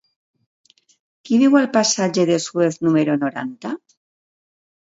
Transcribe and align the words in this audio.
Qui 1.29 1.37
viu 1.41 1.59
al 1.59 1.69
passatge 1.77 2.25
de 2.31 2.39
Suez 2.47 2.81
número 2.87 3.19
noranta? 3.25 3.75